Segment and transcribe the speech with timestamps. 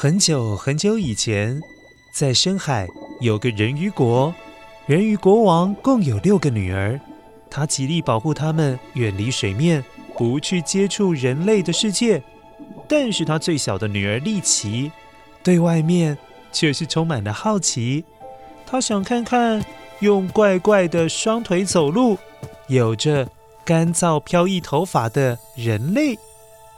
[0.00, 1.60] 很久很久以前，
[2.12, 2.86] 在深海
[3.20, 4.32] 有个人鱼国，
[4.86, 7.00] 人鱼国王共有六个女儿，
[7.50, 9.84] 他极力保护她们远离水面，
[10.16, 12.22] 不去接触人类的世界。
[12.88, 14.92] 但是他最小的女儿丽奇，
[15.42, 16.16] 对外面
[16.52, 18.04] 却是充满了好奇。
[18.64, 19.60] 她想看看
[19.98, 22.16] 用怪怪的双腿走路、
[22.68, 23.28] 有着
[23.64, 26.16] 干燥飘逸头发的人类，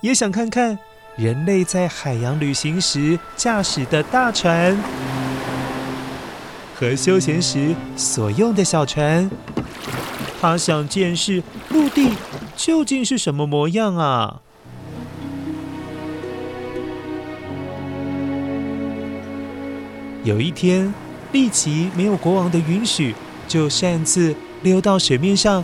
[0.00, 0.78] 也想看看。
[1.16, 4.74] 人类在海洋旅行时驾驶的大船
[6.74, 9.30] 和休闲时所用的小船，
[10.40, 12.12] 他想见识陆地
[12.56, 14.40] 究竟是什么模样啊！
[20.24, 20.92] 有一天，
[21.30, 23.14] 利奇没有国王的允许，
[23.46, 25.62] 就擅自溜到水面上。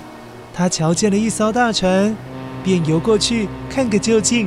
[0.53, 2.15] 他瞧见了一艘大船，
[2.63, 4.47] 便游过去看个究竟。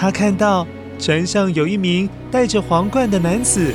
[0.00, 0.64] 他看到
[0.96, 3.74] 船上有一名戴着皇冠的男子，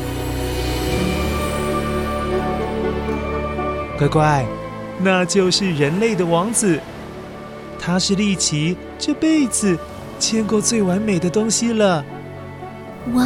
[3.98, 4.46] 乖乖，
[5.02, 6.80] 那就是人类的王子。
[7.78, 9.78] 他是丽奇这辈子
[10.18, 12.06] 见过最完美的东西了。
[13.14, 13.26] 哇！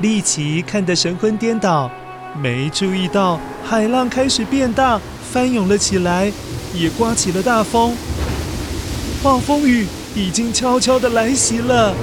[0.00, 1.90] 丽奇看得神魂颠倒，
[2.38, 5.00] 没注意到海浪开始变大，
[5.32, 6.30] 翻涌了起来，
[6.74, 7.96] 也刮起了大风。
[9.22, 11.94] 暴风雨已经悄悄地来袭了。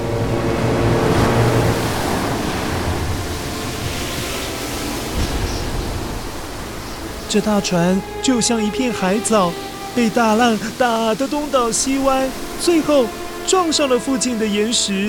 [7.28, 9.52] 这大船就像一片海藻，
[9.94, 12.28] 被大浪打得东倒西歪，
[12.60, 13.06] 最后
[13.46, 15.08] 撞上了附近的岩石。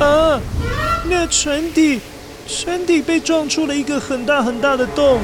[0.00, 0.40] 啊，
[1.10, 2.00] 那船底……
[2.52, 5.18] 船底被撞出了一个很大很大的洞，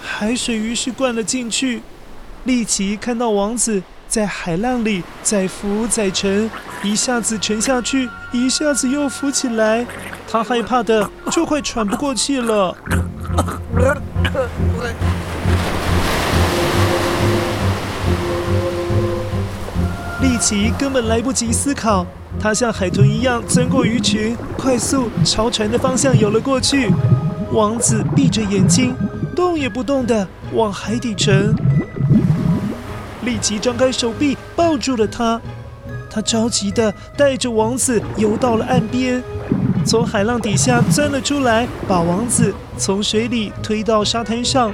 [0.00, 1.82] 海水于是灌了进去。
[2.44, 6.48] 丽奇看到王子在海浪里载浮载沉，
[6.82, 9.84] 一下子沉下去，一下子又浮起来，
[10.30, 12.76] 他害怕的就快喘不过气了。
[20.20, 22.06] 丽奇根本来不及思考。
[22.40, 26.90] 他像海豚一样钻过鱼群，快速朝船的方向游了过去。
[27.52, 28.94] 王子闭着眼睛，
[29.34, 31.54] 动也不动地往海底沉。
[33.22, 35.40] 立即张开手臂抱住了他，
[36.08, 39.22] 他着急地带着王子游到了岸边，
[39.84, 44.72] 从海浪底下钻了出来，把王子从水里推到沙滩上。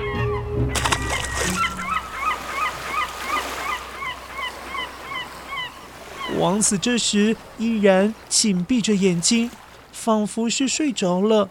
[6.45, 9.51] 王子这时依然紧闭着眼睛，
[9.93, 11.49] 仿佛是睡着了。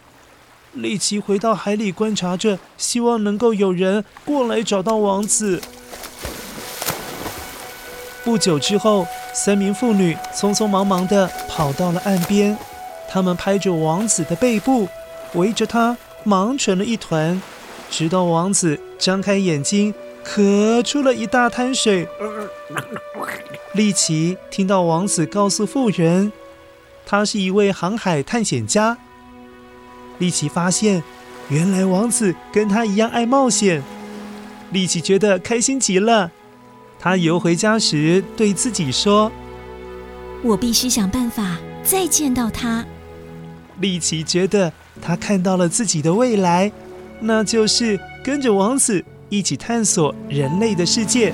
[0.73, 5.59] 丽奇回到海里观察着，希望能够有人过来找到王子。
[8.23, 12.55] 不久之后，三名妇女匆匆忙忙地跑到了岸边，
[13.09, 14.87] 他们拍着王子的背部，
[15.33, 17.41] 围着他忙成了一团，
[17.89, 19.91] 直到王子张开眼睛，
[20.23, 22.07] 咳出了一大滩水。
[23.73, 26.31] 丽奇听到王子告诉妇人，
[27.07, 28.95] 他是一位航海探险家。
[30.19, 31.01] 丽奇发现，
[31.49, 33.81] 原来王子跟他一样爱冒险。
[34.71, 36.31] 丽奇觉得开心极了。
[36.99, 39.31] 他游回家时，对自己说
[40.43, 42.85] ：“我必须想办法再见到他。”
[43.81, 44.71] 丽奇觉得
[45.01, 46.71] 他看到了自己的未来，
[47.19, 51.33] 那就是跟着王子一起探索人类的世界。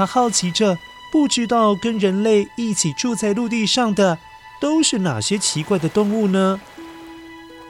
[0.00, 0.78] 他好奇着，
[1.12, 4.16] 不知道跟人类一起住在陆地上的
[4.58, 6.58] 都是哪些奇怪的动物呢？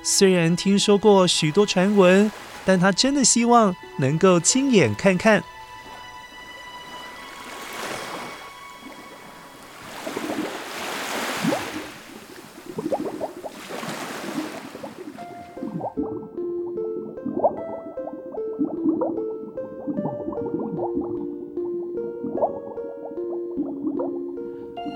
[0.04, 2.30] 虽然听说过许多传闻，
[2.64, 5.42] 但他真的希望能够亲眼看看。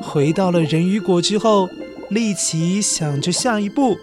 [0.04, 1.68] 回到了人鱼国之后，
[2.10, 3.96] 丽奇想着下一步。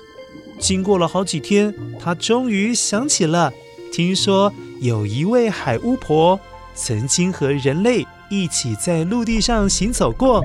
[0.60, 3.54] 经过了好几天，她终于想起了，
[3.94, 4.52] 听说
[4.82, 6.40] 有一位海巫婆
[6.76, 10.44] 曾经和人类一起在陆地上行走过。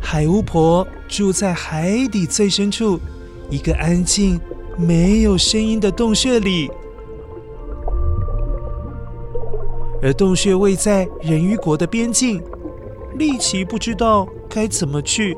[0.00, 3.00] 海巫婆住在海底最深处，
[3.50, 4.40] 一个安静、
[4.78, 6.70] 没有声音的洞穴里，
[10.02, 12.42] 而洞穴位在人鱼国的边境。
[13.14, 15.36] 利奇不知道该怎么去，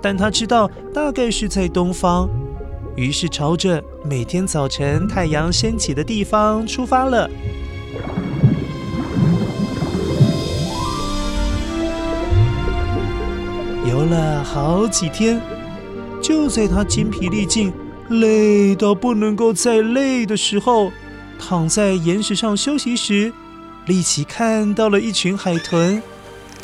[0.00, 2.28] 但他知道大概是在东方，
[2.96, 7.28] 于是朝着每天早晨太阳升起的地方出发了。
[13.86, 15.40] 游了好几天，
[16.22, 17.72] 就在他筋疲力尽、
[18.08, 20.92] 累到不能够再累的时候，
[21.38, 23.32] 躺在岩石上休息时，
[23.86, 26.02] 利奇看到了一群海豚。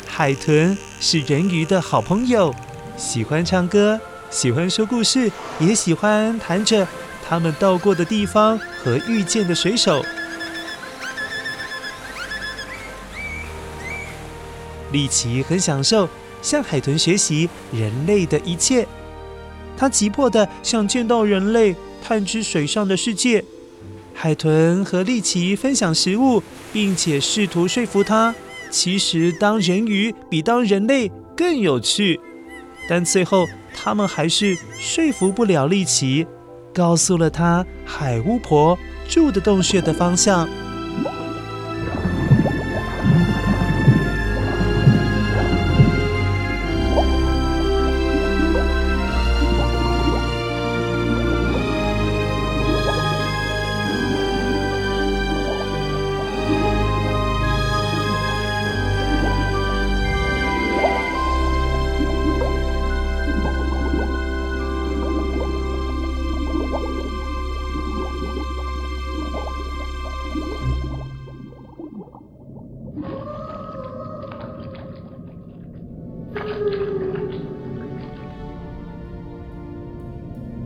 [0.07, 2.53] 海豚是人鱼的好朋友，
[2.95, 3.99] 喜欢唱歌，
[4.29, 5.29] 喜欢说故事，
[5.59, 6.87] 也喜欢谈着
[7.27, 10.03] 他们到过的地方和遇见的水手。
[14.91, 16.07] 丽奇很享受
[16.41, 18.87] 向海豚学习人类的一切，
[19.75, 23.43] 他急迫地想见到人类，探知水上的世界。
[24.13, 26.41] 海豚和丽奇分享食物，
[26.71, 28.33] 并且试图说服他。
[28.69, 32.19] 其实当人鱼比当人类更有趣，
[32.89, 36.25] 但最后他们还是说服不了丽奇，
[36.73, 38.77] 告诉了他海巫婆
[39.07, 40.47] 住的洞穴的方向。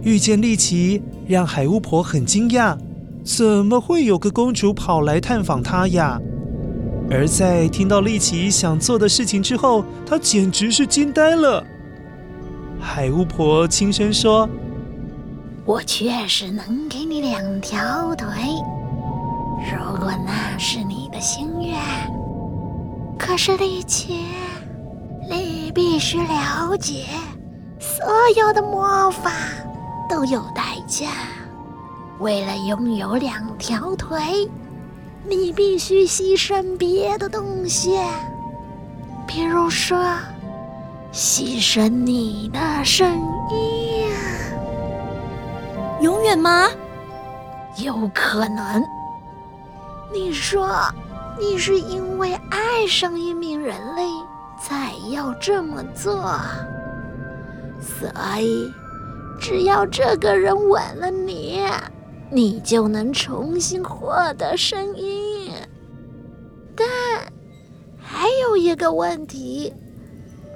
[0.02, 2.78] 遇见丽奇，让海巫婆很惊讶，
[3.24, 6.20] 怎么会有个公主跑来探访她呀？
[7.12, 11.64] 而在听到丽奇想做的事情之后，她简直是惊呆了。
[12.80, 14.50] 海巫婆轻声说
[15.66, 18.28] ：“我确实能给你两条腿，
[19.70, 21.78] 如果那是你的心愿。
[23.18, 24.22] 可是丽奇，
[25.30, 27.06] 你必须了解，
[27.80, 28.06] 所
[28.36, 29.32] 有的魔法。”
[30.10, 31.06] 都有代价。
[32.20, 34.50] 为了拥有两条腿，
[35.24, 37.96] 你必须牺牲别的东西，
[39.28, 40.04] 比如说，
[41.14, 43.08] 牺牲你的声
[43.52, 44.10] 音。
[46.02, 46.68] 永远吗？
[47.78, 48.84] 有可能。
[50.12, 50.92] 你说，
[51.40, 54.10] 你是因为爱上一名人类
[54.60, 56.40] 才要这么做，
[57.80, 58.72] 所以。
[59.42, 61.64] 只要这个人吻了你，
[62.30, 65.54] 你就能重新获得声音。
[66.76, 66.86] 但
[67.98, 69.74] 还有一个问题，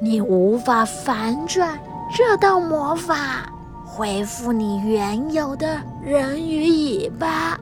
[0.01, 1.79] 你无法反转
[2.13, 3.50] 这道魔法，
[3.86, 7.57] 恢复你原有的人鱼尾巴，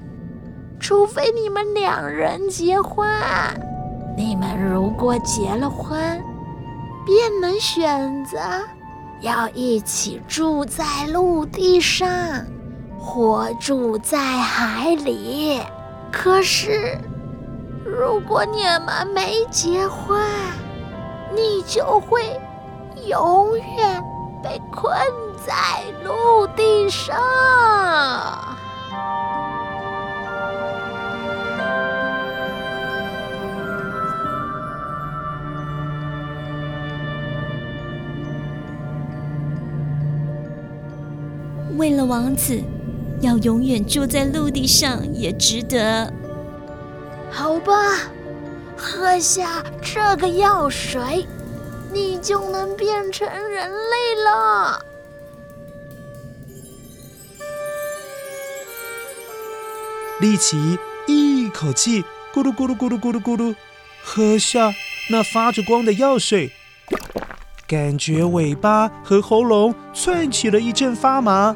[0.79, 3.07] 除非你们两人结婚。
[4.17, 6.19] 你们如果结了婚，
[7.05, 8.39] 便能选择。
[9.21, 12.09] 要一起住在陆地上，
[12.99, 15.61] 或住在海里。
[16.11, 16.97] 可是，
[17.85, 20.19] 如果你们没结婚，
[21.35, 22.41] 你就会
[23.05, 24.03] 永远
[24.43, 24.93] 被困
[25.45, 25.53] 在
[26.03, 27.15] 陆地上。
[41.81, 42.61] 为了王子，
[43.21, 46.13] 要永远住在陆地上也值得。
[47.31, 47.73] 好吧，
[48.77, 51.25] 喝下这个药水，
[51.91, 54.79] 你就能变成人类了。
[60.19, 63.55] 丽奇一口气咕噜咕噜咕噜咕噜咕噜
[64.03, 64.71] 喝下
[65.09, 66.51] 那发着光的药水。
[67.67, 71.55] 感觉尾巴和喉咙窜起了一阵发麻，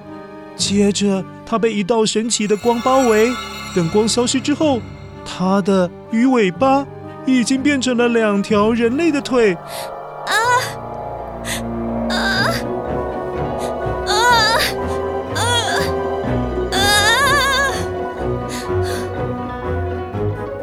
[0.55, 3.31] 接着它被一道神奇的光包围。
[3.75, 4.79] 等光消失之后，
[5.25, 6.85] 它的鱼尾巴
[7.25, 9.53] 已经变成了两条人类的腿。
[10.25, 10.33] 啊
[12.09, 12.15] 啊
[14.07, 14.13] 啊
[15.25, 15.39] 啊
[16.71, 16.77] 啊！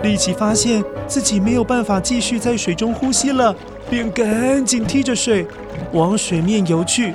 [0.03, 3.55] 丽奇发现自己没有办法继续在水中呼吸了。
[3.91, 5.47] 便赶紧踢着水
[5.93, 7.13] 往水面游去，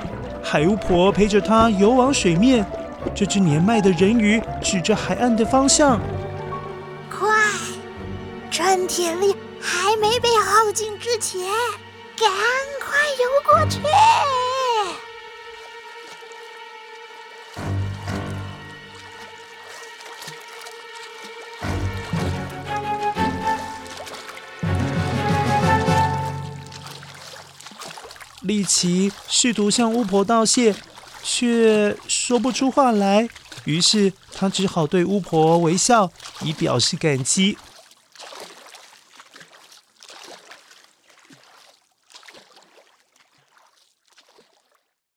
[0.50, 2.64] 海巫婆陪着他游往水面。
[3.14, 6.00] 这只年迈的人鱼指着海岸的方向
[7.12, 7.28] ：“快，
[8.50, 11.42] 趁体力还没被耗尽之前，
[12.18, 12.30] 赶
[12.80, 13.80] 快游过去！”
[28.48, 30.74] 丽奇试图向巫婆道谢，
[31.22, 33.28] 却说不出话来。
[33.64, 36.10] 于是他只好对巫婆微笑，
[36.42, 37.56] 以表示感激。